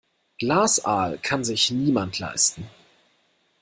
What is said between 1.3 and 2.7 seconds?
sich niemand leisten.